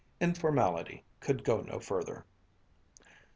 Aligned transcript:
Informality 0.19 1.03
could 1.19 1.43
go 1.43 1.61
no 1.61 1.79
further. 1.79 2.25